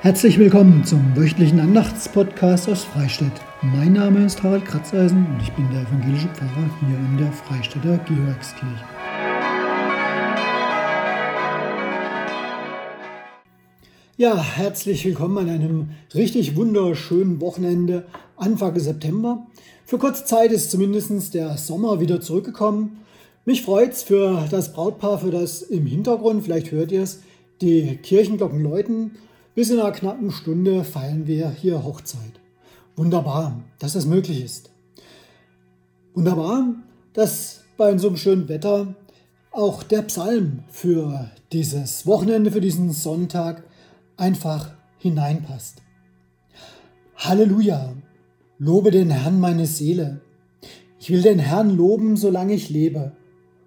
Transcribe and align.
Herzlich 0.00 0.38
willkommen 0.38 0.84
zum 0.84 1.16
wöchentlichen 1.16 1.58
Andachtspodcast 1.58 2.68
aus 2.68 2.84
Freistadt. 2.84 3.32
Mein 3.62 3.94
Name 3.94 4.24
ist 4.24 4.40
Harald 4.44 4.64
Kratzeisen 4.64 5.26
und 5.26 5.42
ich 5.42 5.50
bin 5.54 5.68
der 5.72 5.82
evangelische 5.82 6.28
Pfarrer 6.28 6.70
hier 6.78 6.96
in 6.96 7.18
der 7.18 7.32
Freistädter 7.32 7.98
Georgskirche. 8.06 8.84
Ja, 14.16 14.40
herzlich 14.40 15.04
willkommen 15.04 15.38
an 15.38 15.48
einem 15.48 15.88
richtig 16.14 16.54
wunderschönen 16.54 17.40
Wochenende 17.40 18.06
Anfang 18.36 18.78
September. 18.78 19.48
Für 19.84 19.98
kurze 19.98 20.24
Zeit 20.24 20.52
ist 20.52 20.70
zumindest 20.70 21.34
der 21.34 21.58
Sommer 21.58 21.98
wieder 21.98 22.20
zurückgekommen. 22.20 22.98
Mich 23.44 23.62
freut 23.62 23.94
es 23.94 24.04
für 24.04 24.46
das 24.48 24.72
Brautpaar, 24.72 25.18
für 25.18 25.32
das 25.32 25.62
im 25.62 25.86
Hintergrund, 25.86 26.44
vielleicht 26.44 26.70
hört 26.70 26.92
ihr 26.92 27.02
es, 27.02 27.20
die 27.60 27.96
Kirchenglocken 27.96 28.62
läuten. 28.62 29.16
Bis 29.58 29.70
in 29.70 29.80
einer 29.80 29.90
knappen 29.90 30.30
Stunde 30.30 30.84
feiern 30.84 31.26
wir 31.26 31.50
hier 31.50 31.82
Hochzeit. 31.82 32.38
Wunderbar, 32.94 33.60
dass 33.80 33.94
das 33.94 34.06
möglich 34.06 34.44
ist. 34.44 34.70
Wunderbar, 36.14 36.76
dass 37.12 37.64
bei 37.76 37.98
so 37.98 38.06
einem 38.06 38.16
schönen 38.18 38.48
Wetter 38.48 38.94
auch 39.50 39.82
der 39.82 40.02
Psalm 40.02 40.62
für 40.68 41.32
dieses 41.50 42.06
Wochenende, 42.06 42.52
für 42.52 42.60
diesen 42.60 42.92
Sonntag 42.92 43.64
einfach 44.16 44.76
hineinpasst. 44.98 45.82
Halleluja, 47.16 47.94
lobe 48.60 48.92
den 48.92 49.10
Herrn 49.10 49.40
meine 49.40 49.66
Seele. 49.66 50.20
Ich 51.00 51.10
will 51.10 51.22
den 51.22 51.40
Herrn 51.40 51.76
loben, 51.76 52.16
solange 52.16 52.54
ich 52.54 52.70
lebe, 52.70 53.10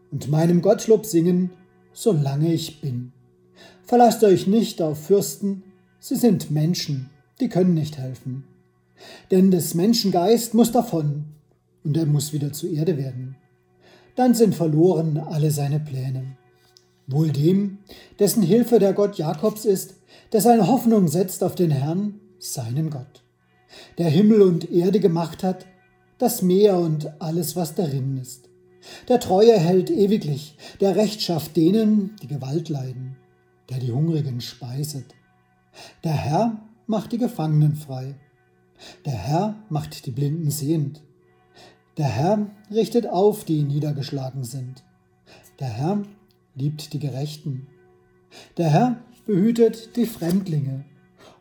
und 0.09 0.30
meinem 0.30 0.62
Gottlob 0.62 1.05
singen, 1.05 1.50
solange 1.92 2.53
ich 2.53 2.80
bin. 2.80 3.12
Verlasst 3.84 4.23
euch 4.23 4.48
nicht 4.48 4.81
auf 4.81 4.98
Fürsten, 5.08 5.64
sie 6.01 6.15
sind 6.15 6.52
Menschen, 6.52 7.09
die 7.39 7.47
können 7.47 7.75
nicht 7.75 7.97
helfen. 7.97 8.44
Denn 9.30 9.52
des 9.52 9.75
Menschen 9.75 10.11
Geist 10.11 10.53
muss 10.53 10.71
davon, 10.71 11.25
und 11.83 11.95
er 11.95 12.05
muss 12.05 12.33
wieder 12.33 12.52
zur 12.52 12.71
Erde 12.71 12.97
werden. 12.97 13.38
Dann 14.16 14.35
sind 14.35 14.53
verloren 14.53 15.17
alle 15.17 15.52
seine 15.52 15.80
Pläne. 15.80 16.38
Wohl 17.08 17.31
dem, 17.31 17.77
dessen 18.19 18.43
Hilfe 18.43 18.80
der 18.80 18.93
Gott 18.93 19.17
Jakobs 19.17 19.66
ist, 19.66 19.95
der 20.33 20.41
seine 20.41 20.67
Hoffnung 20.67 21.08
setzt 21.08 21.43
auf 21.43 21.55
den 21.55 21.71
Herrn, 21.71 22.19
seinen 22.39 22.89
Gott, 22.89 23.23
der 23.97 24.09
Himmel 24.09 24.41
und 24.41 24.71
Erde 24.71 24.99
gemacht 24.99 25.43
hat, 25.43 25.65
das 26.17 26.41
Meer 26.41 26.77
und 26.77 27.21
alles, 27.21 27.55
was 27.55 27.75
darin 27.75 28.17
ist. 28.17 28.49
Der 29.08 29.19
Treue 29.19 29.58
hält 29.58 29.89
ewiglich, 29.91 30.55
der 30.80 30.95
Recht 30.95 31.21
schafft 31.21 31.55
denen, 31.55 32.15
die 32.21 32.27
Gewalt 32.27 32.69
leiden, 32.69 33.17
der 33.69 33.77
die 33.77 33.91
Hungrigen 33.91 34.41
speiset. 34.41 35.05
Der 36.03 36.14
Herr 36.14 36.61
macht 36.88 37.11
die 37.11 37.17
Gefangenen 37.17 37.75
frei. 37.75 38.16
Der 39.05 39.14
Herr 39.14 39.55
macht 39.69 40.05
die 40.05 40.11
Blinden 40.11 40.52
sehend. 40.52 41.03
Der 41.97 42.08
Herr 42.08 42.50
richtet 42.72 43.08
auf, 43.08 43.44
die 43.44 43.64
niedergeschlagen 43.64 44.44
sind. 44.44 44.83
Der 45.59 45.67
Herr 45.67 46.03
liebt 46.55 46.94
die 46.94 46.99
Gerechten. 46.99 47.67
Der 48.58 48.69
Herr 48.69 48.97
behütet 49.25 49.95
die 49.95 50.05
Fremdlinge 50.05 50.86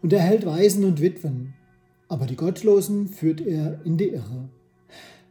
und 0.02 0.12
er 0.12 0.20
hält 0.20 0.44
Waisen 0.44 0.84
und 0.84 1.00
Witwen, 1.00 1.54
aber 2.08 2.26
die 2.26 2.36
Gottlosen 2.36 3.08
führt 3.08 3.40
er 3.40 3.84
in 3.84 3.96
die 3.96 4.08
Irre. 4.08 4.48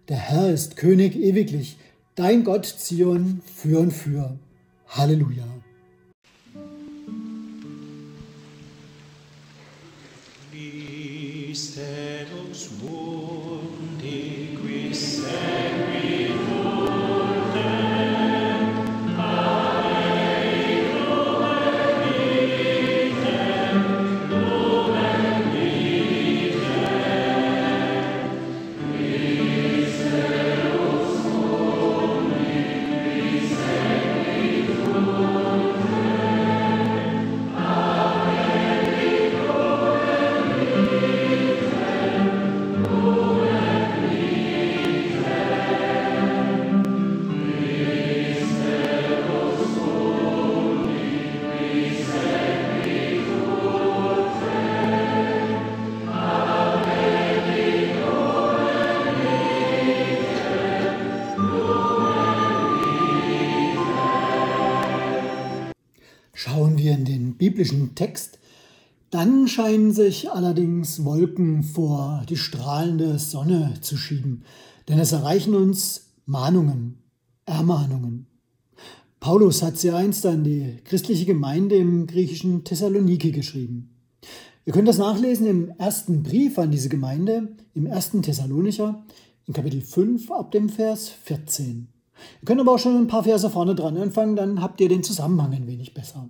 Der 0.08 0.17
Herr 0.17 0.50
ist 0.50 0.77
König 0.77 1.16
ewiglich, 1.16 1.77
dein 2.16 2.44
Gott 2.44 2.66
Zion 2.66 3.42
für 3.45 3.80
und 3.80 3.92
für. 3.92 4.39
Halleluja. 4.88 5.58
small. 12.59 13.28
Biblischen 67.59 67.93
Text, 67.93 68.39
dann 69.09 69.49
scheinen 69.49 69.92
sich 69.92 70.31
allerdings 70.31 71.03
Wolken 71.03 71.64
vor 71.64 72.23
die 72.30 72.37
strahlende 72.37 73.20
Sonne 73.20 73.73
zu 73.81 73.97
schieben, 73.97 74.43
denn 74.87 74.97
es 74.97 75.11
erreichen 75.11 75.55
uns 75.55 76.14
Mahnungen, 76.25 76.99
Ermahnungen. 77.45 78.27
Paulus 79.19 79.61
hat 79.61 79.77
sie 79.77 79.92
einst 79.92 80.25
an 80.25 80.45
die 80.45 80.77
christliche 80.86 81.25
Gemeinde 81.25 81.75
im 81.75 82.08
griechischen 82.08 82.64
Thessaloniki 82.64 83.33
geschrieben. 83.33 83.89
Ihr 84.65 84.71
könnt 84.71 84.87
das 84.87 84.98
nachlesen 84.98 85.45
im 85.45 85.71
ersten 85.77 86.23
Brief 86.23 86.58
an 86.58 86.71
diese 86.71 86.87
Gemeinde, 86.87 87.49
im 87.73 87.87
ersten 87.87 88.21
Thessalonicher, 88.21 89.03
in 89.48 89.53
Kapitel 89.53 89.81
5 89.81 90.31
ab 90.31 90.52
dem 90.52 90.69
Vers 90.69 91.09
14. 91.09 91.89
Ihr 92.42 92.45
könnt 92.45 92.61
aber 92.61 92.75
auch 92.75 92.80
schon 92.80 92.95
ein 92.95 93.08
paar 93.08 93.25
Verse 93.25 93.49
vorne 93.49 93.75
dran 93.75 93.98
anfangen, 93.98 94.37
dann 94.37 94.61
habt 94.61 94.80
ihr 94.80 94.87
den 94.87 95.03
Zusammenhang 95.03 95.53
ein 95.53 95.67
wenig 95.67 95.93
besser. 95.93 96.30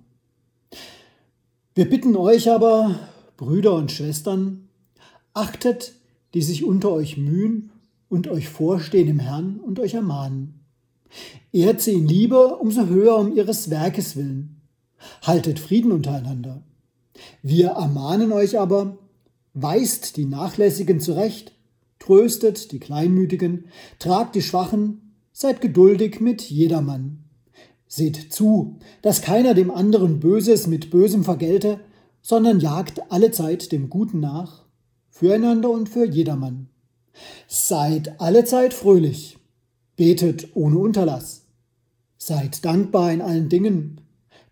Wir 1.74 1.88
bitten 1.88 2.16
euch 2.16 2.50
aber, 2.50 2.98
Brüder 3.36 3.74
und 3.74 3.92
Schwestern, 3.92 4.68
achtet, 5.34 5.94
die 6.34 6.42
sich 6.42 6.64
unter 6.64 6.90
euch 6.90 7.16
mühen 7.16 7.70
und 8.08 8.28
euch 8.28 8.48
vorstehen 8.48 9.08
im 9.08 9.18
Herrn 9.18 9.60
und 9.60 9.78
euch 9.78 9.94
ermahnen. 9.94 10.60
Ehrt 11.52 11.80
sie 11.80 11.94
in 11.94 12.06
Liebe 12.06 12.56
umso 12.56 12.86
höher 12.86 13.16
um 13.16 13.36
ihres 13.36 13.70
Werkes 13.70 14.16
willen. 14.16 14.60
Haltet 15.22 15.58
Frieden 15.58 15.92
untereinander. 15.92 16.62
Wir 17.42 17.68
ermahnen 17.70 18.32
euch 18.32 18.58
aber, 18.58 18.98
weist 19.54 20.16
die 20.16 20.26
Nachlässigen 20.26 21.00
zurecht, 21.00 21.52
tröstet 21.98 22.72
die 22.72 22.80
Kleinmütigen, 22.80 23.66
tragt 23.98 24.34
die 24.34 24.42
Schwachen, 24.42 25.10
Seid 25.32 25.62
geduldig 25.62 26.20
mit 26.20 26.42
jedermann. 26.42 27.24
Seht 27.92 28.32
zu, 28.32 28.78
dass 29.02 29.20
keiner 29.20 29.52
dem 29.52 29.72
anderen 29.72 30.20
Böses 30.20 30.68
mit 30.68 30.90
Bösem 30.90 31.24
vergelte, 31.24 31.80
sondern 32.22 32.60
jagt 32.60 33.10
allezeit 33.10 33.72
dem 33.72 33.90
Guten 33.90 34.20
nach, 34.20 34.62
füreinander 35.08 35.70
und 35.70 35.88
für 35.88 36.06
jedermann. 36.06 36.68
Seid 37.48 38.20
allezeit 38.20 38.74
fröhlich, 38.74 39.38
betet 39.96 40.54
ohne 40.54 40.78
Unterlass. 40.78 41.46
Seid 42.16 42.64
dankbar 42.64 43.10
in 43.12 43.22
allen 43.22 43.48
Dingen, 43.48 44.02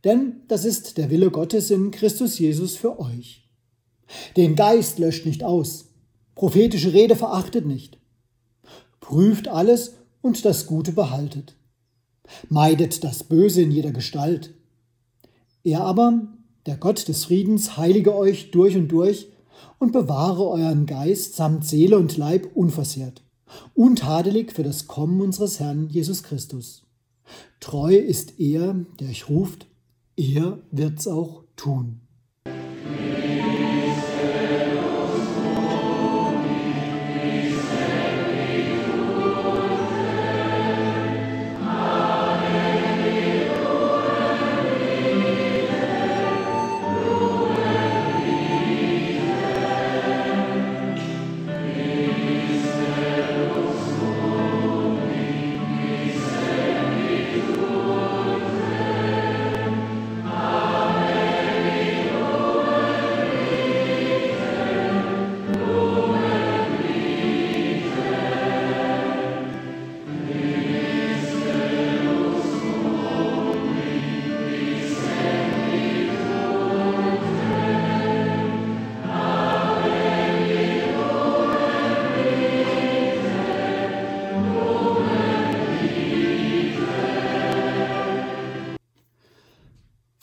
denn 0.02 0.40
das 0.48 0.64
ist 0.64 0.98
der 0.98 1.08
Wille 1.08 1.30
Gottes 1.30 1.70
in 1.70 1.92
Christus 1.92 2.40
Jesus 2.40 2.74
für 2.74 2.98
euch. 2.98 3.48
Den 4.36 4.56
Geist 4.56 4.98
löscht 4.98 5.26
nicht 5.26 5.44
aus, 5.44 5.92
prophetische 6.34 6.92
Rede 6.92 7.14
verachtet 7.14 7.66
nicht. 7.66 8.00
Prüft 8.98 9.46
alles 9.46 9.94
und 10.22 10.44
das 10.44 10.66
Gute 10.66 10.90
behaltet. 10.90 11.54
Meidet 12.48 13.04
das 13.04 13.24
Böse 13.24 13.62
in 13.62 13.70
jeder 13.70 13.92
Gestalt. 13.92 14.54
Er 15.64 15.82
aber, 15.82 16.28
der 16.66 16.76
Gott 16.76 17.08
des 17.08 17.24
Friedens, 17.24 17.76
heilige 17.76 18.14
euch 18.14 18.50
durch 18.50 18.76
und 18.76 18.88
durch 18.88 19.28
und 19.78 19.92
bewahre 19.92 20.46
euren 20.48 20.86
Geist 20.86 21.36
samt 21.36 21.64
Seele 21.64 21.98
und 21.98 22.16
Leib 22.16 22.48
unversehrt, 22.54 23.22
untadelig 23.74 24.52
für 24.52 24.62
das 24.62 24.86
Kommen 24.86 25.20
unseres 25.20 25.60
Herrn 25.60 25.88
Jesus 25.88 26.22
Christus. 26.22 26.82
Treu 27.60 27.94
ist 27.94 28.38
er, 28.38 28.74
der 29.00 29.08
euch 29.08 29.28
ruft, 29.28 29.66
er 30.16 30.58
wird's 30.70 31.06
auch 31.06 31.44
tun. 31.56 32.00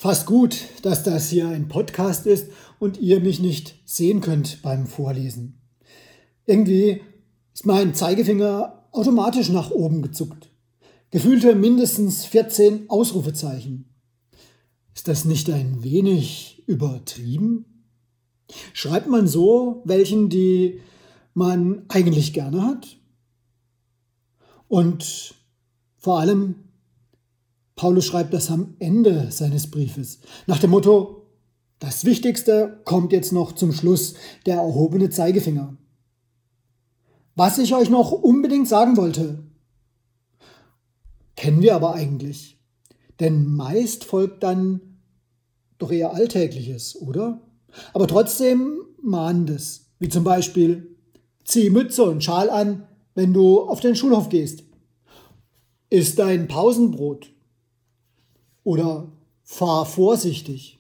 Fast 0.06 0.28
gut, 0.28 0.68
dass 0.84 1.02
das 1.02 1.30
hier 1.30 1.48
ein 1.48 1.68
Podcast 1.68 2.28
ist 2.28 2.52
und 2.78 3.00
ihr 3.00 3.22
mich 3.22 3.40
nicht 3.40 3.74
sehen 3.86 4.22
könnt 4.22 4.62
beim 4.62 4.86
Vorlesen. 4.86 5.60
Irgendwie 6.46 7.02
ist 7.56 7.66
mein 7.66 7.96
Zeigefinger 7.96 8.88
automatisch 8.92 9.50
nach 9.50 9.72
oben 9.72 10.04
gezuckt. 10.04 10.52
Gefühlte 11.10 11.56
mindestens 11.56 12.24
14 12.26 12.88
Ausrufezeichen. 12.88 13.96
Ist 14.94 15.08
das 15.08 15.26
nicht 15.26 15.50
ein 15.50 15.84
wenig 15.84 16.62
übertrieben? 16.68 17.66
Schreibt 18.74 19.08
man 19.08 19.28
so 19.28 19.82
welchen, 19.86 20.30
die 20.30 20.82
man 21.34 21.84
eigentlich 21.88 22.32
gerne 22.32 22.64
hat? 22.64 23.00
Und 24.68 25.34
vor 25.98 26.20
allem, 26.20 26.65
Paulus 27.76 28.06
schreibt 28.06 28.34
das 28.34 28.50
am 28.50 28.76
Ende 28.80 29.32
seines 29.32 29.70
Briefes, 29.70 30.20
nach 30.48 30.60
dem 30.60 30.72
Motto, 30.72 31.26
das 31.80 32.06
Wichtigste 32.06 32.82
kommt 32.86 33.12
jetzt 33.12 33.34
noch 33.34 33.52
zum 33.52 33.74
Schluss, 33.74 34.14
der 34.46 34.56
erhobene 34.56 35.10
Zeigefinger. 35.10 35.76
Was 37.36 37.58
ich 37.58 37.76
euch 37.76 37.90
noch 37.90 38.14
unbedingt 38.14 38.68
sagen 38.68 38.96
wollte, 38.96 39.44
kennen 41.36 41.62
wir 41.62 41.76
aber 41.76 41.94
eigentlich. 41.94 42.58
Denn 43.20 43.46
meist 43.46 44.06
folgt 44.06 44.44
dann 44.44 44.82
doch 45.78 45.92
eher 45.92 46.14
Alltägliches, 46.14 46.96
oder? 47.02 47.42
Aber 47.94 48.08
trotzdem 48.08 48.80
Mahnendes, 49.02 49.92
wie 50.00 50.10
zum 50.10 50.24
Beispiel, 50.24 50.96
zieh 51.44 51.70
Mütze 51.70 52.04
und 52.04 52.24
Schal 52.24 52.50
an, 52.50 52.88
wenn 53.16 53.34
du 53.34 53.62
auf 53.62 53.82
den 53.82 53.96
Schulhof 53.96 54.30
gehst. 54.30 54.64
Ist 55.90 56.20
dein 56.20 56.48
Pausenbrot. 56.48 57.35
Oder 58.66 59.08
fahr 59.44 59.86
vorsichtig. 59.86 60.80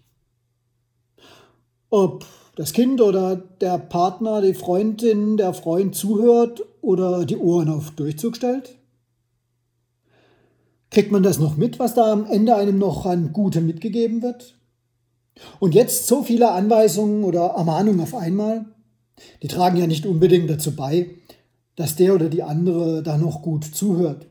Ob 1.89 2.25
das 2.55 2.73
Kind 2.73 2.99
oder 2.99 3.35
der 3.35 3.77
Partner, 3.77 4.41
die 4.41 4.55
Freundin, 4.55 5.37
der 5.37 5.53
Freund 5.53 5.95
zuhört 5.95 6.63
oder 6.81 7.25
die 7.25 7.37
Ohren 7.37 7.69
auf 7.69 7.91
Durchzug 7.91 8.35
stellt? 8.35 8.79
Kriegt 10.89 11.11
man 11.11 11.23
das 11.23 11.37
noch 11.39 11.57
mit, 11.57 11.77
was 11.77 11.93
da 11.93 12.11
am 12.11 12.25
Ende 12.25 12.55
einem 12.55 12.79
noch 12.79 13.05
an 13.05 13.31
Gutem 13.33 13.67
mitgegeben 13.67 14.23
wird? 14.23 14.57
Und 15.59 15.75
jetzt 15.75 16.07
so 16.07 16.23
viele 16.23 16.51
Anweisungen 16.51 17.23
oder 17.23 17.41
Ermahnungen 17.41 17.99
auf 18.01 18.15
einmal? 18.15 18.65
Die 19.43 19.47
tragen 19.47 19.77
ja 19.77 19.85
nicht 19.85 20.07
unbedingt 20.07 20.49
dazu 20.49 20.75
bei, 20.75 21.11
dass 21.75 21.95
der 21.95 22.15
oder 22.15 22.29
die 22.29 22.41
andere 22.41 23.03
da 23.03 23.17
noch 23.17 23.43
gut 23.43 23.63
zuhört. 23.63 24.25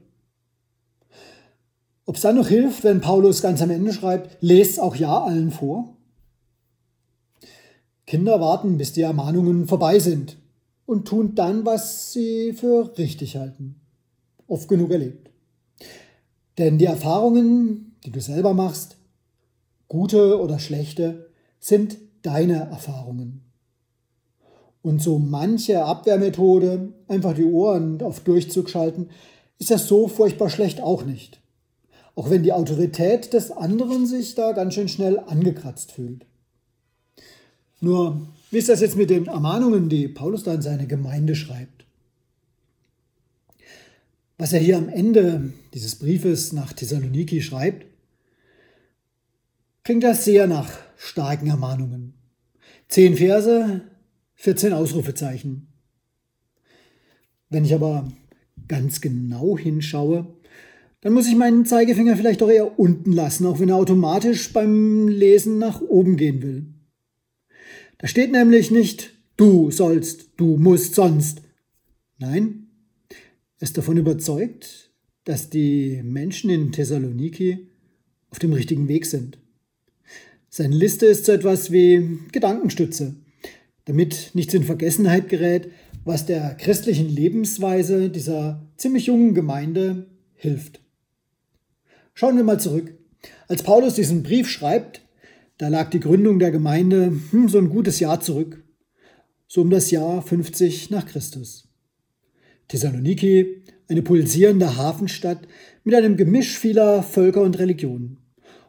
Ob 2.06 2.16
es 2.16 2.22
dann 2.22 2.36
noch 2.36 2.48
hilft, 2.48 2.84
wenn 2.84 3.00
Paulus 3.00 3.40
ganz 3.40 3.62
am 3.62 3.70
Ende 3.70 3.92
schreibt, 3.92 4.36
lest 4.42 4.78
auch 4.78 4.96
ja 4.96 5.24
allen 5.24 5.50
vor? 5.50 5.96
Kinder 8.06 8.40
warten, 8.40 8.76
bis 8.76 8.92
die 8.92 9.00
Ermahnungen 9.00 9.66
vorbei 9.66 9.98
sind 9.98 10.36
und 10.84 11.08
tun 11.08 11.34
dann, 11.34 11.64
was 11.64 12.12
sie 12.12 12.52
für 12.52 12.96
richtig 12.98 13.36
halten. 13.36 13.76
Oft 14.46 14.68
genug 14.68 14.90
erlebt. 14.90 15.30
Denn 16.58 16.76
die 16.78 16.84
Erfahrungen, 16.84 17.96
die 18.04 18.10
du 18.10 18.20
selber 18.20 18.52
machst, 18.52 18.96
gute 19.88 20.40
oder 20.40 20.58
schlechte, 20.58 21.30
sind 21.58 21.96
deine 22.22 22.68
Erfahrungen. 22.70 23.40
Und 24.82 25.00
so 25.00 25.18
manche 25.18 25.82
Abwehrmethode, 25.82 26.92
einfach 27.08 27.34
die 27.34 27.44
Ohren 27.44 28.02
auf 28.02 28.20
Durchzug 28.20 28.68
schalten, 28.68 29.08
ist 29.58 29.70
das 29.70 29.88
so 29.88 30.08
furchtbar 30.08 30.50
schlecht 30.50 30.82
auch 30.82 31.04
nicht. 31.04 31.40
Auch 32.14 32.30
wenn 32.30 32.42
die 32.42 32.52
Autorität 32.52 33.32
des 33.32 33.50
anderen 33.50 34.06
sich 34.06 34.34
da 34.34 34.52
ganz 34.52 34.74
schön 34.74 34.88
schnell 34.88 35.18
angekratzt 35.18 35.92
fühlt. 35.92 36.26
Nur, 37.80 38.28
wie 38.50 38.58
ist 38.58 38.68
das 38.68 38.80
jetzt 38.80 38.96
mit 38.96 39.10
den 39.10 39.26
Ermahnungen, 39.26 39.88
die 39.88 40.08
Paulus 40.08 40.44
da 40.44 40.54
in 40.54 40.62
seine 40.62 40.86
Gemeinde 40.86 41.34
schreibt? 41.34 41.84
Was 44.38 44.52
er 44.52 44.60
hier 44.60 44.78
am 44.78 44.88
Ende 44.88 45.52
dieses 45.74 45.96
Briefes 45.96 46.52
nach 46.52 46.72
Thessaloniki 46.72 47.42
schreibt, 47.42 47.86
klingt 49.84 50.02
das 50.02 50.24
sehr 50.24 50.46
nach 50.46 50.70
starken 50.96 51.48
Ermahnungen. 51.48 52.14
Zehn 52.88 53.16
Verse, 53.16 53.82
14 54.34 54.72
Ausrufezeichen. 54.72 55.68
Wenn 57.50 57.64
ich 57.64 57.74
aber 57.74 58.10
ganz 58.66 59.00
genau 59.00 59.56
hinschaue, 59.56 60.26
dann 61.04 61.12
muss 61.12 61.28
ich 61.28 61.36
meinen 61.36 61.66
Zeigefinger 61.66 62.16
vielleicht 62.16 62.40
doch 62.40 62.48
eher 62.48 62.78
unten 62.78 63.12
lassen, 63.12 63.44
auch 63.44 63.60
wenn 63.60 63.68
er 63.68 63.76
automatisch 63.76 64.50
beim 64.54 65.06
Lesen 65.06 65.58
nach 65.58 65.82
oben 65.82 66.16
gehen 66.16 66.40
will. 66.40 66.64
Da 67.98 68.06
steht 68.06 68.32
nämlich 68.32 68.70
nicht, 68.70 69.12
du 69.36 69.70
sollst, 69.70 70.30
du 70.38 70.56
musst 70.56 70.94
sonst. 70.94 71.42
Nein, 72.16 72.68
er 73.58 73.64
ist 73.64 73.76
davon 73.76 73.98
überzeugt, 73.98 74.92
dass 75.24 75.50
die 75.50 76.00
Menschen 76.02 76.48
in 76.48 76.72
Thessaloniki 76.72 77.68
auf 78.30 78.38
dem 78.38 78.54
richtigen 78.54 78.88
Weg 78.88 79.04
sind. 79.04 79.36
Seine 80.48 80.74
Liste 80.74 81.04
ist 81.04 81.26
so 81.26 81.32
etwas 81.32 81.70
wie 81.70 82.18
Gedankenstütze, 82.32 83.14
damit 83.84 84.30
nichts 84.32 84.54
in 84.54 84.64
Vergessenheit 84.64 85.28
gerät, 85.28 85.68
was 86.06 86.24
der 86.24 86.54
christlichen 86.54 87.10
Lebensweise 87.10 88.08
dieser 88.08 88.66
ziemlich 88.78 89.04
jungen 89.04 89.34
Gemeinde 89.34 90.06
hilft. 90.32 90.80
Schauen 92.16 92.36
wir 92.36 92.44
mal 92.44 92.60
zurück. 92.60 92.94
Als 93.48 93.64
Paulus 93.64 93.94
diesen 93.94 94.22
Brief 94.22 94.48
schreibt, 94.48 95.02
da 95.58 95.66
lag 95.66 95.90
die 95.90 95.98
Gründung 95.98 96.38
der 96.38 96.52
Gemeinde 96.52 97.12
hm, 97.30 97.48
so 97.48 97.58
ein 97.58 97.68
gutes 97.68 97.98
Jahr 97.98 98.20
zurück, 98.20 98.62
so 99.48 99.62
um 99.62 99.70
das 99.70 99.90
Jahr 99.90 100.22
50 100.22 100.90
nach 100.90 101.06
Christus. 101.06 101.68
Thessaloniki, 102.68 103.64
eine 103.88 104.02
pulsierende 104.02 104.76
Hafenstadt 104.76 105.48
mit 105.82 105.96
einem 105.96 106.16
Gemisch 106.16 106.56
vieler 106.56 107.02
Völker 107.02 107.42
und 107.42 107.58
Religionen. 107.58 108.18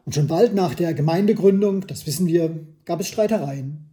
Und 0.04 0.14
schon 0.14 0.26
bald 0.26 0.52
nach 0.54 0.74
der 0.74 0.92
Gemeindegründung, 0.92 1.86
das 1.86 2.04
wissen 2.04 2.26
wir, 2.26 2.66
gab 2.84 2.98
es 2.98 3.06
Streitereien. 3.06 3.90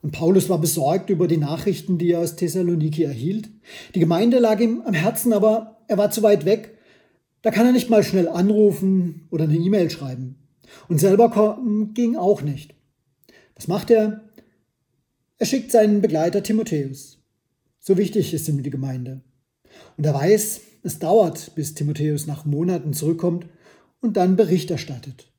Und 0.00 0.12
Paulus 0.12 0.48
war 0.48 0.60
besorgt 0.60 1.10
über 1.10 1.26
die 1.26 1.38
Nachrichten, 1.38 1.98
die 1.98 2.12
er 2.12 2.20
aus 2.20 2.36
Thessaloniki 2.36 3.02
erhielt. 3.02 3.50
Die 3.96 4.00
Gemeinde 4.00 4.38
lag 4.38 4.60
ihm 4.60 4.82
am 4.84 4.94
Herzen, 4.94 5.32
aber 5.32 5.82
er 5.88 5.98
war 5.98 6.12
zu 6.12 6.22
weit 6.22 6.44
weg. 6.44 6.78
Da 7.42 7.50
kann 7.50 7.66
er 7.66 7.72
nicht 7.72 7.90
mal 7.90 8.04
schnell 8.04 8.28
anrufen 8.28 9.26
oder 9.30 9.44
eine 9.44 9.56
E-Mail 9.56 9.90
schreiben. 9.90 10.36
Und 10.88 10.98
selber 10.98 11.58
ging 11.92 12.16
auch 12.16 12.42
nicht. 12.42 12.74
Was 13.56 13.68
macht 13.68 13.90
er? 13.90 14.22
Er 15.38 15.46
schickt 15.46 15.72
seinen 15.72 16.00
Begleiter 16.00 16.42
Timotheus. 16.42 17.18
So 17.80 17.96
wichtig 17.98 18.32
ist 18.32 18.48
ihm 18.48 18.62
die 18.62 18.70
Gemeinde. 18.70 19.22
Und 19.96 20.06
er 20.06 20.14
weiß, 20.14 20.60
es 20.84 20.98
dauert, 20.98 21.54
bis 21.54 21.74
Timotheus 21.74 22.26
nach 22.26 22.44
Monaten 22.44 22.92
zurückkommt 22.92 23.46
und 24.00 24.16
dann 24.16 24.36
Bericht 24.36 24.70
erstattet. 24.70 25.32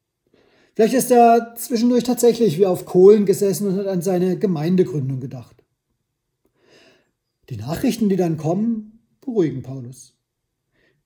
Vielleicht 0.75 0.93
ist 0.93 1.11
er 1.11 1.53
zwischendurch 1.55 2.03
tatsächlich 2.03 2.57
wie 2.57 2.65
auf 2.65 2.85
Kohlen 2.85 3.25
gesessen 3.25 3.67
und 3.67 3.77
hat 3.77 3.87
an 3.87 4.01
seine 4.01 4.37
Gemeindegründung 4.37 5.19
gedacht. 5.19 5.63
Die 7.49 7.57
Nachrichten, 7.57 8.09
die 8.09 8.15
dann 8.15 8.37
kommen, 8.37 8.99
beruhigen 9.21 9.61
Paulus. 9.61 10.17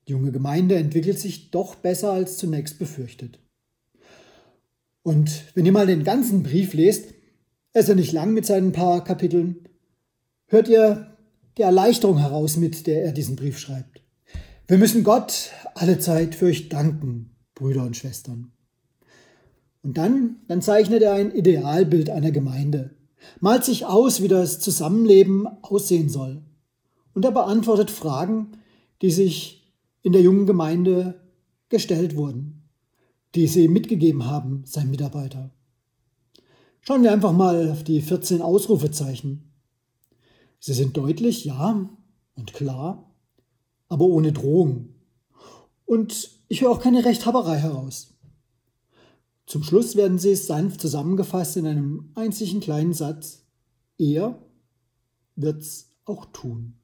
Junge 0.07 0.31
Gemeinde 0.31 0.75
entwickelt 0.75 1.19
sich 1.19 1.51
doch 1.51 1.75
besser 1.75 2.11
als 2.11 2.37
zunächst 2.37 2.79
befürchtet. 2.79 3.39
Und 5.03 5.43
wenn 5.53 5.65
ihr 5.65 5.73
mal 5.73 5.85
den 5.85 6.03
ganzen 6.03 6.43
Brief 6.43 6.73
lest, 6.73 7.13
er 7.73 7.81
ist 7.81 7.89
ja 7.89 7.95
nicht 7.95 8.13
lang 8.13 8.33
mit 8.33 8.45
seinen 8.45 8.71
paar 8.71 9.03
Kapiteln, 9.03 9.67
hört 10.47 10.69
ihr 10.69 11.17
die 11.57 11.63
Erleichterung 11.63 12.19
heraus, 12.19 12.55
mit 12.55 12.87
der 12.87 13.03
er 13.03 13.11
diesen 13.11 13.35
Brief 13.35 13.59
schreibt. 13.59 14.01
Wir 14.67 14.77
müssen 14.77 15.03
Gott 15.03 15.51
alle 15.75 15.99
Zeit 15.99 16.35
für 16.35 16.45
euch 16.45 16.69
danken, 16.69 17.35
Brüder 17.53 17.83
und 17.83 17.97
Schwestern. 17.97 18.51
Und 19.81 19.97
dann, 19.97 20.37
dann 20.47 20.61
zeichnet 20.61 21.01
er 21.01 21.13
ein 21.13 21.33
Idealbild 21.33 22.09
einer 22.09 22.31
Gemeinde, 22.31 22.91
malt 23.41 23.65
sich 23.65 23.85
aus, 23.85 24.21
wie 24.21 24.27
das 24.27 24.59
Zusammenleben 24.59 25.47
aussehen 25.63 26.09
soll. 26.09 26.43
Und 27.13 27.25
er 27.25 27.31
beantwortet 27.31 27.91
Fragen, 27.91 28.53
die 29.01 29.11
sich 29.11 29.57
in 30.01 30.13
der 30.13 30.21
jungen 30.21 30.45
Gemeinde 30.45 31.21
gestellt 31.69 32.15
wurden, 32.15 32.69
die 33.35 33.47
sie 33.47 33.67
mitgegeben 33.67 34.25
haben, 34.25 34.63
sein 34.65 34.89
Mitarbeiter. 34.89 35.51
Schauen 36.81 37.03
wir 37.03 37.11
einfach 37.11 37.33
mal 37.33 37.71
auf 37.71 37.83
die 37.83 38.01
14 38.01 38.41
Ausrufezeichen. 38.41 39.51
Sie 40.59 40.73
sind 40.73 40.95
deutlich, 40.95 41.45
ja, 41.45 41.89
und 42.35 42.53
klar, 42.53 43.13
aber 43.89 44.05
ohne 44.05 44.31
Drohung. 44.31 44.95
Und 45.85 46.31
ich 46.47 46.61
höre 46.61 46.71
auch 46.71 46.81
keine 46.81 47.03
Rechthaberei 47.03 47.57
heraus. 47.57 48.13
Zum 49.45 49.63
Schluss 49.63 49.95
werden 49.95 50.19
sie 50.19 50.35
sanft 50.35 50.81
zusammengefasst 50.81 51.57
in 51.57 51.67
einem 51.67 52.11
einzigen 52.15 52.59
kleinen 52.59 52.93
Satz. 52.93 53.45
Er 53.97 54.41
wird's 55.35 55.89
auch 56.05 56.25
tun. 56.25 56.75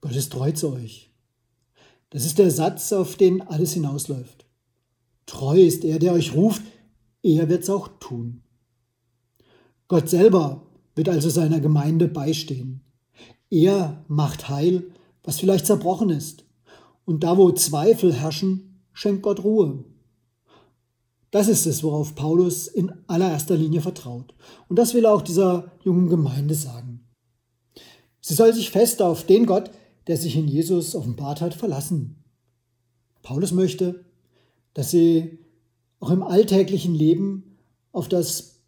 Gott 0.00 0.14
ist 0.14 0.32
treu 0.32 0.52
zu 0.52 0.72
euch. 0.72 1.12
Das 2.10 2.24
ist 2.24 2.38
der 2.38 2.50
Satz, 2.50 2.92
auf 2.92 3.16
den 3.16 3.42
alles 3.42 3.72
hinausläuft. 3.72 4.46
Treu 5.26 5.60
ist 5.60 5.84
er, 5.84 5.98
der 5.98 6.12
euch 6.12 6.34
ruft, 6.34 6.62
er 7.22 7.48
wird 7.48 7.64
es 7.64 7.70
auch 7.70 7.88
tun. 7.98 8.42
Gott 9.88 10.08
selber 10.08 10.66
wird 10.94 11.08
also 11.08 11.28
seiner 11.28 11.60
Gemeinde 11.60 12.08
beistehen. 12.08 12.80
Er 13.50 14.04
macht 14.08 14.48
heil, 14.48 14.90
was 15.22 15.38
vielleicht 15.40 15.66
zerbrochen 15.66 16.10
ist. 16.10 16.44
Und 17.04 17.22
da, 17.22 17.36
wo 17.36 17.50
Zweifel 17.52 18.12
herrschen, 18.12 18.82
schenkt 18.92 19.22
Gott 19.22 19.44
Ruhe. 19.44 19.84
Das 21.30 21.48
ist 21.48 21.66
es, 21.66 21.82
worauf 21.82 22.14
Paulus 22.14 22.66
in 22.66 22.92
allererster 23.08 23.56
Linie 23.56 23.80
vertraut. 23.80 24.34
Und 24.68 24.78
das 24.78 24.94
will 24.94 25.04
er 25.04 25.12
auch 25.12 25.22
dieser 25.22 25.72
jungen 25.84 26.08
Gemeinde 26.08 26.54
sagen. 26.54 27.06
Sie 28.20 28.34
soll 28.34 28.52
sich 28.52 28.70
fest 28.70 29.02
auf 29.02 29.24
den 29.24 29.46
Gott, 29.46 29.70
der 30.06 30.16
sich 30.16 30.36
in 30.36 30.48
Jesus 30.48 30.94
offenbart 30.94 31.40
hat, 31.40 31.54
verlassen. 31.54 32.24
Paulus 33.22 33.52
möchte, 33.52 34.04
dass 34.74 34.90
sie 34.90 35.38
auch 36.00 36.10
im 36.10 36.22
alltäglichen 36.22 36.94
Leben 36.94 37.58
auf 37.92 38.08
das 38.08 38.60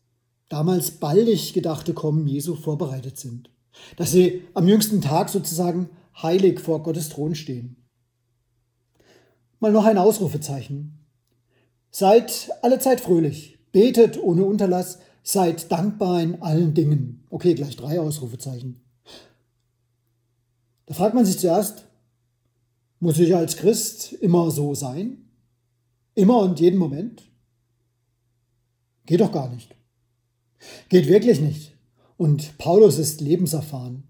damals 0.49 0.93
baldig 0.93 1.53
gedachte 1.53 1.95
Kommen 1.95 2.27
Jesu 2.27 2.55
vorbereitet 2.55 3.19
sind. 3.19 3.51
Dass 3.97 4.11
sie 4.11 4.43
am 4.55 4.67
jüngsten 4.67 5.01
Tag 5.01 5.29
sozusagen 5.29 5.91
heilig 6.21 6.59
vor 6.61 6.83
Gottes 6.83 7.11
Thron 7.11 7.35
stehen. 7.35 7.77
Mal 9.61 9.73
noch 9.73 9.85
ein 9.85 9.99
Ausrufezeichen. 9.99 11.07
Seid 11.91 12.51
alle 12.63 12.79
Zeit 12.79 13.01
fröhlich, 13.01 13.59
betet 13.73 14.21
ohne 14.21 14.45
Unterlass, 14.45 14.99
seid 15.23 15.71
dankbar 15.71 16.23
in 16.23 16.43
allen 16.43 16.75
Dingen. 16.75 17.27
Okay, 17.31 17.55
gleich 17.55 17.77
drei 17.77 18.01
Ausrufezeichen. 18.01 18.81
Da 20.89 20.95
fragt 20.95 21.15
man 21.15 21.27
sich 21.27 21.39
zuerst, 21.39 21.85
muss 22.99 23.19
ich 23.19 23.37
als 23.37 23.59
Christ 23.59 24.15
immer 24.15 24.51
so 24.51 24.75
sein? 24.75 25.19
Immer 26.15 26.39
und 26.39 26.61
jeden 26.61 26.79
Moment? 26.79 27.31
Geht 29.05 29.21
doch 29.21 29.31
gar 29.31 29.51
nicht. 29.51 29.77
Geht 30.89 31.07
wirklich 31.07 31.41
nicht. 31.41 31.77
Und 32.17 32.57
Paulus 32.57 32.99
ist 32.99 33.21
lebenserfahren. 33.21 34.05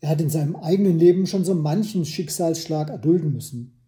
Er 0.00 0.10
hat 0.10 0.20
in 0.20 0.28
seinem 0.28 0.54
eigenen 0.54 0.98
Leben 0.98 1.26
schon 1.26 1.46
so 1.46 1.54
manchen 1.54 2.04
Schicksalsschlag 2.04 2.90
erdulden 2.90 3.32
müssen. 3.32 3.80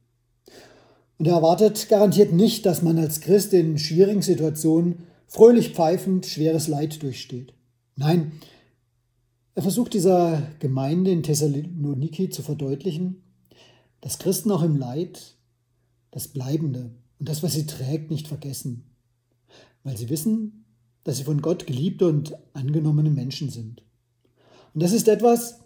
Und 1.18 1.26
er 1.26 1.34
erwartet 1.34 1.90
garantiert 1.90 2.32
nicht, 2.32 2.64
dass 2.64 2.80
man 2.80 2.98
als 2.98 3.20
Christ 3.20 3.52
in 3.52 3.78
schwierigen 3.78 4.22
Situationen 4.22 5.02
fröhlich 5.26 5.74
pfeifend 5.74 6.24
schweres 6.24 6.68
Leid 6.68 7.02
durchsteht. 7.02 7.52
Nein, 7.96 8.32
er 9.54 9.62
versucht 9.62 9.94
dieser 9.94 10.42
Gemeinde 10.58 11.10
in 11.10 11.22
Thessaloniki 11.22 12.28
zu 12.28 12.42
verdeutlichen, 12.42 13.22
dass 14.00 14.18
Christen 14.18 14.50
auch 14.50 14.62
im 14.62 14.76
Leid 14.76 15.36
das 16.10 16.28
Bleibende 16.28 16.90
und 17.18 17.28
das, 17.28 17.42
was 17.42 17.52
sie 17.52 17.66
trägt, 17.66 18.10
nicht 18.10 18.28
vergessen, 18.28 18.84
weil 19.84 19.96
sie 19.96 20.08
wissen, 20.08 20.64
dass 21.04 21.18
sie 21.18 21.24
von 21.24 21.40
Gott 21.40 21.66
geliebte 21.66 22.08
und 22.08 22.36
angenommene 22.54 23.10
Menschen 23.10 23.50
sind. 23.50 23.82
Und 24.72 24.82
das 24.82 24.92
ist 24.92 25.06
etwas 25.06 25.60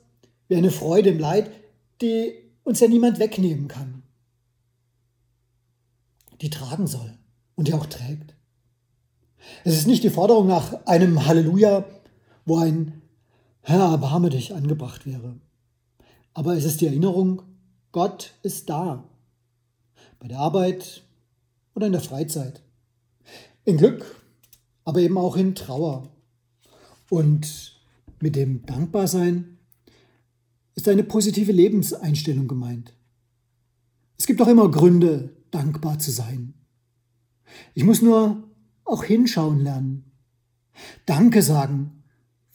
wie 0.49 0.57
eine 0.57 0.71
Freude 0.71 1.11
im 1.11 1.19
Leid, 1.19 1.51
die 2.03 2.35
uns 2.65 2.81
ja 2.81 2.89
niemand 2.89 3.19
wegnehmen 3.19 3.69
kann, 3.69 4.03
die 6.41 6.51
tragen 6.51 6.87
soll 6.87 7.17
und 7.55 7.69
die 7.69 7.75
auch 7.75 7.87
trägt. 7.87 8.35
Es 9.65 9.75
ist 9.75 9.87
nicht 9.87 10.05
die 10.05 10.11
Forderung 10.11 10.47
nach 10.47 10.87
einem 10.87 11.27
Halleluja, 11.27 11.85
wo 12.45 12.59
ein 12.59 13.03
Herr, 13.69 13.91
erbarme 13.91 14.31
dich 14.31 14.55
angebracht 14.55 15.05
wäre. 15.05 15.39
Aber 16.33 16.57
es 16.57 16.65
ist 16.65 16.81
die 16.81 16.87
Erinnerung, 16.87 17.43
Gott 17.93 18.33
ist 18.43 18.71
da. 18.71 19.05
Bei 20.19 20.27
der 20.27 20.39
Arbeit 20.39 21.03
oder 21.75 21.85
in 21.85 21.93
der 21.93 22.01
Freizeit. 22.01 22.63
In 23.67 23.77
Glück, 23.77 24.25
aber 24.87 25.01
eben 25.01 25.19
auch 25.19 25.37
in 25.37 25.55
Trauer. 25.55 26.09
Und 27.11 27.79
mit 28.21 28.37
dem 28.37 28.65
Dankbarsein 28.65 29.59
ist 30.75 30.89
eine 30.89 31.05
positive 31.05 31.53
Lebenseinstellung 31.53 32.49
gemeint. 32.49 32.95
Es 34.17 34.25
gibt 34.25 34.41
auch 34.41 34.49
immer 34.49 34.71
Gründe, 34.71 35.37
dankbar 35.51 35.99
zu 35.99 36.11
sein. 36.11 36.55
Ich 37.75 37.85
muss 37.85 38.01
nur 38.01 38.45
auch 38.87 39.05
hinschauen 39.05 39.61
lernen. 39.61 40.11
Danke 41.05 41.43
sagen 41.43 41.98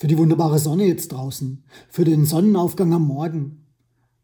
für 0.03 0.07
die 0.07 0.17
wunderbare 0.17 0.59
Sonne 0.59 0.83
jetzt 0.83 1.13
draußen, 1.13 1.63
für 1.87 2.03
den 2.03 2.25
Sonnenaufgang 2.25 2.91
am 2.91 3.07
Morgen, 3.07 3.67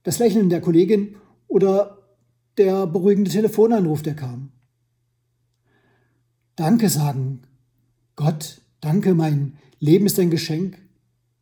das 0.03 0.19
Lächeln 0.19 0.49
der 0.49 0.59
Kollegin 0.59 1.15
oder 1.47 1.99
der 2.57 2.85
beruhigende 2.85 3.31
Telefonanruf, 3.31 4.01
der 4.01 4.13
kam. 4.13 4.51
Danke 6.57 6.89
sagen 6.89 7.43
Gott, 8.17 8.61
danke, 8.81 9.13
mein 9.13 9.57
Leben 9.79 10.05
ist 10.05 10.19
ein 10.19 10.29
Geschenk. 10.29 10.77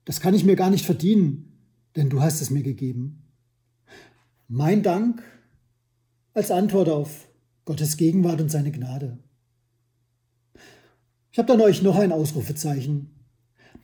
Das 0.06 0.20
kann 0.20 0.36
ich 0.36 0.46
mir 0.46 0.56
gar 0.56 0.70
nicht 0.70 0.86
verdienen, 0.86 1.58
denn 1.96 2.12
du 2.12 2.22
hast 2.22 2.40
es 2.40 2.52
mir 2.52 2.62
gegeben. 2.62 3.24
Mein 4.48 4.84
Dank 4.84 5.24
als 6.36 6.52
Antwort 6.52 6.90
auf 6.90 7.28
Gottes 7.66 7.98
Gegenwart 7.98 8.40
und 8.40 8.52
seine 8.52 8.72
Gnade. 8.72 9.18
Ich 11.32 11.40
habe 11.40 11.48
dann 11.48 11.62
euch 11.62 11.82
noch 11.82 11.96
ein 11.96 12.12
Ausrufezeichen. 12.12 13.17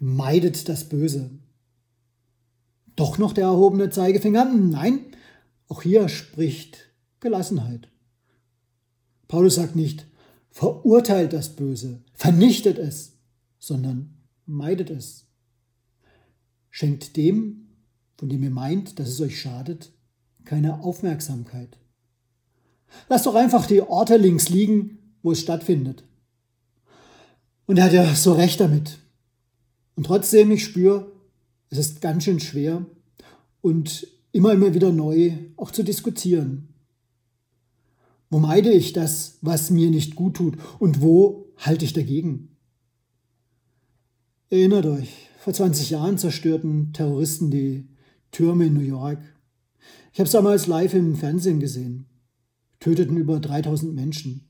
Meidet 0.06 0.68
das 0.68 0.90
Böse. 0.90 1.32
Doch 2.98 3.18
noch 3.20 3.32
der 3.32 3.46
erhobene 3.46 3.90
Zeigefinger? 3.90 4.44
Nein, 4.44 5.00
auch 5.70 5.82
hier 5.82 6.10
spricht 6.10 6.92
Gelassenheit. 7.22 7.88
Paulus 9.30 9.56
sagt 9.56 9.78
nicht, 9.78 10.06
verurteilt 10.52 11.32
das 11.32 11.56
Böse, 11.56 12.04
vernichtet 12.16 12.80
es, 12.80 13.14
sondern 13.60 14.18
meidet 14.46 14.90
es. 14.90 15.26
Schenkt 16.70 17.16
dem, 17.16 17.70
von 18.18 18.28
dem 18.28 18.44
ihr 18.44 18.52
meint, 18.52 19.00
dass 19.00 19.08
es 19.08 19.22
euch 19.22 19.40
schadet, 19.40 19.94
keine 20.44 20.82
Aufmerksamkeit. 20.82 21.80
Lasst 23.08 23.26
doch 23.26 23.36
einfach 23.36 23.68
die 23.68 23.82
Orte 23.82 24.18
links 24.18 24.50
liegen, 24.50 25.16
wo 25.22 25.32
es 25.32 25.40
stattfindet. 25.40 26.04
Und 27.68 27.78
er 27.78 27.86
hat 27.86 27.94
ja 27.94 28.14
so 28.16 28.34
recht 28.34 28.60
damit. 28.60 28.98
Und 29.96 30.06
trotzdem, 30.06 30.52
ich 30.52 30.64
spüre, 30.64 31.12
es 31.70 31.78
ist 31.78 32.02
ganz 32.02 32.24
schön 32.24 32.40
schwer 32.40 32.86
und 33.62 34.08
immer, 34.32 34.54
immer 34.54 34.74
wieder 34.74 34.92
neu 34.92 35.34
auch 35.56 35.72
zu 35.72 35.84
diskutieren. 35.84 36.70
Wo 38.30 38.40
meide 38.40 38.72
ich 38.72 38.94
das, 38.94 39.38
was 39.42 39.70
mir 39.70 39.90
nicht 39.90 40.16
gut 40.16 40.36
tut? 40.36 40.58
Und 40.80 41.02
wo 41.02 41.52
halte 41.58 41.86
ich 41.86 41.94
dagegen? 41.94 42.56
Erinnert 44.50 44.86
euch, 44.86 45.30
vor 45.40 45.54
20 45.54 45.92
Jahren 45.92 46.18
zerstörten 46.18 46.94
Terroristen 46.94 47.52
die 47.52 47.88
Türme 48.32 48.66
in 48.66 48.74
New 48.74 48.82
York. 48.82 49.20
Ich 50.12 50.20
habe 50.20 50.26
es 50.26 50.32
damals 50.32 50.68
live 50.68 50.94
im 50.96 51.16
Fernsehen 51.16 51.60
gesehen. 51.60 52.08
Töteten 52.80 53.18
über 53.18 53.40
3000 53.40 53.94
Menschen. 53.94 54.48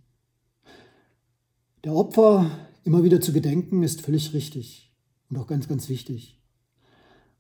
Der 1.84 1.94
Opfer 1.94 2.50
immer 2.86 3.04
wieder 3.04 3.20
zu 3.20 3.34
gedenken 3.34 3.84
ist 3.84 4.02
völlig 4.02 4.34
richtig 4.34 4.93
und 5.34 5.42
auch 5.42 5.48
ganz, 5.48 5.68
ganz 5.68 5.90
wichtig. 5.90 6.40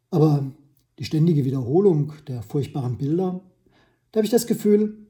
Aber 0.09 0.51
die 0.99 1.05
ständige 1.05 1.45
Wiederholung 1.45 2.13
der 2.27 2.41
furchtbaren 2.41 2.97
Bilder, 2.97 3.41
da 4.11 4.17
habe 4.17 4.25
ich 4.25 4.31
das 4.31 4.47
Gefühl, 4.47 5.07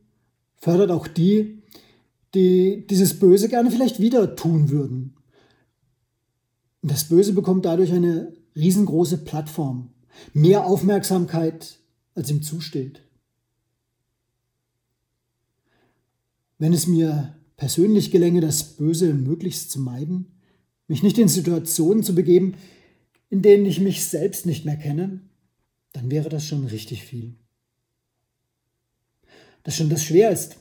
fördert 0.56 0.92
auch 0.92 1.08
die, 1.08 1.62
die 2.34 2.86
dieses 2.88 3.20
Böse 3.20 3.48
gerne 3.48 3.72
vielleicht 3.72 4.00
wieder 4.00 4.36
tun 4.36 4.70
würden. 4.70 5.16
Und 6.82 6.92
das 6.92 7.08
Böse 7.08 7.34
bekommt 7.34 7.66
dadurch 7.66 7.94
eine 7.94 8.34
riesengroße 8.56 9.20
Plattform, 9.20 9.90
mehr 10.34 10.66
Aufmerksamkeit, 10.66 11.80
als 12.16 12.30
ihm 12.30 12.42
zusteht. 12.42 13.02
Wenn 16.58 16.74
es 16.74 16.88
mir 16.88 17.36
persönlich 17.56 18.12
gelänge, 18.12 18.42
das 18.42 18.76
Böse 18.76 19.14
möglichst 19.14 19.72
zu 19.72 19.80
meiden, 19.80 20.34
mich 20.88 21.04
nicht 21.04 21.18
in 21.18 21.28
Situationen 21.28 22.04
zu 22.04 22.16
begeben, 22.16 22.56
in 23.30 23.42
denen 23.42 23.66
ich 23.66 23.80
mich 23.80 24.06
selbst 24.06 24.46
nicht 24.46 24.66
mehr 24.66 24.78
kenne, 24.78 25.22
dann 25.92 26.12
wäre 26.12 26.30
das 26.30 26.46
schon 26.46 26.66
richtig 26.66 27.04
viel. 27.04 27.36
Dass 29.64 29.76
schon 29.76 29.90
das 29.90 30.04
schwer 30.04 30.30
ist, 30.30 30.58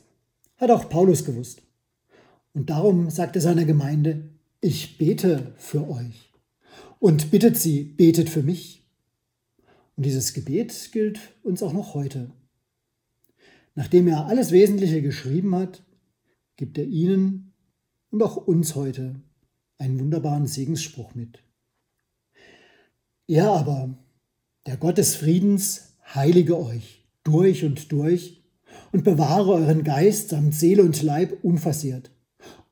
hat 0.57 0.71
auch 0.71 0.88
Paulus 0.88 1.25
gewusst. 1.25 1.62
Und 2.55 2.71
darum 2.71 3.11
sagt 3.11 3.37
er 3.37 3.43
seiner 3.43 3.64
Gemeinde, 3.64 4.31
ich 4.61 4.97
bete 4.99 5.55
für 5.57 5.88
euch. 5.88 6.33
Und 6.99 7.31
bittet 7.31 7.59
sie, 7.59 7.83
betet 7.83 8.31
für 8.31 8.43
mich. 8.43 8.87
Und 9.97 10.07
dieses 10.07 10.33
Gebet 10.35 10.91
gilt 10.93 11.19
uns 11.43 11.62
auch 11.62 11.73
noch 11.73 11.95
heute. 11.95 12.31
Nachdem 13.75 14.07
er 14.07 14.26
alles 14.26 14.52
Wesentliche 14.52 15.02
geschrieben 15.02 15.55
hat, 15.55 15.83
gibt 16.57 16.79
er 16.79 16.85
ihnen 16.85 17.52
und 18.11 18.23
auch 18.23 18.37
uns 18.37 18.75
heute 18.75 19.17
einen 19.83 19.99
wunderbaren 19.99 20.47
Segensspruch 20.47 21.15
mit. 21.15 21.43
Er 23.27 23.51
aber, 23.51 23.99
der 24.67 24.77
Gott 24.77 24.97
des 24.97 25.17
Friedens, 25.17 25.97
heilige 26.15 26.57
euch 26.57 27.05
durch 27.25 27.65
und 27.65 27.91
durch 27.91 28.45
und 28.93 29.03
bewahre 29.03 29.53
euren 29.55 29.83
Geist 29.83 30.29
samt 30.29 30.55
Seele 30.55 30.83
und 30.83 31.03
Leib 31.03 31.43
unversehrt, 31.43 32.12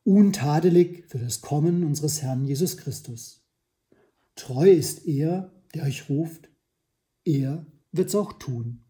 untadelig 0.05 1.05
für 1.09 1.19
das 1.19 1.41
Kommen 1.41 1.83
unseres 1.83 2.23
Herrn 2.23 2.45
Jesus 2.45 2.77
Christus. 2.77 3.45
Treu 4.37 4.71
ist 4.71 5.07
er, 5.07 5.53
der 5.75 5.85
euch 5.85 6.09
ruft, 6.09 6.49
er 7.25 7.67
wird's 7.91 8.15
auch 8.15 8.35
tun. 8.35 8.85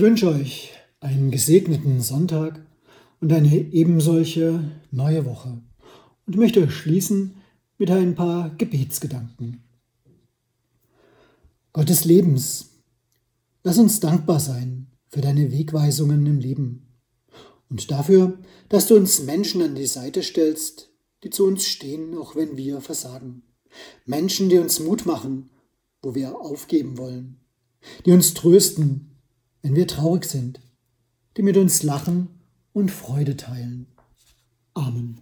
Ich 0.00 0.06
wünsche 0.06 0.28
euch 0.28 0.70
einen 1.00 1.30
gesegneten 1.30 2.00
Sonntag 2.00 2.64
und 3.20 3.30
eine 3.34 3.54
ebensolche 3.54 4.64
neue 4.90 5.26
Woche 5.26 5.60
und 6.26 6.36
möchte 6.38 6.70
schließen 6.70 7.34
mit 7.76 7.90
ein 7.90 8.14
paar 8.14 8.48
Gebetsgedanken. 8.56 9.62
Gott 11.74 11.90
des 11.90 12.06
Lebens, 12.06 12.70
lass 13.62 13.76
uns 13.76 14.00
dankbar 14.00 14.40
sein 14.40 14.86
für 15.10 15.20
deine 15.20 15.52
Wegweisungen 15.52 16.24
im 16.24 16.38
Leben 16.38 16.96
und 17.68 17.90
dafür, 17.90 18.38
dass 18.70 18.86
du 18.86 18.96
uns 18.96 19.20
Menschen 19.24 19.60
an 19.60 19.74
die 19.74 19.84
Seite 19.84 20.22
stellst, 20.22 20.88
die 21.24 21.28
zu 21.28 21.44
uns 21.44 21.66
stehen, 21.66 22.16
auch 22.16 22.34
wenn 22.34 22.56
wir 22.56 22.80
versagen. 22.80 23.42
Menschen, 24.06 24.48
die 24.48 24.56
uns 24.56 24.80
Mut 24.80 25.04
machen, 25.04 25.50
wo 26.00 26.14
wir 26.14 26.40
aufgeben 26.40 26.96
wollen, 26.96 27.36
die 28.06 28.12
uns 28.12 28.32
trösten, 28.32 29.09
wenn 29.62 29.74
wir 29.74 29.86
traurig 29.86 30.24
sind, 30.24 30.60
die 31.36 31.42
mit 31.42 31.56
uns 31.56 31.82
lachen 31.82 32.28
und 32.72 32.90
Freude 32.90 33.36
teilen. 33.36 33.86
Amen. 34.74 35.20